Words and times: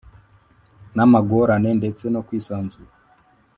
n’amagorane 0.95 1.69
ndetse 1.79 2.05
no 2.13 2.21
kwisanzura 2.27 2.93